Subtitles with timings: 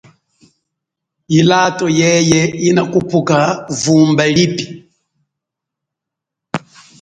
[1.37, 3.37] Ilato yeye inakhupuka
[3.81, 4.65] vumba lipi.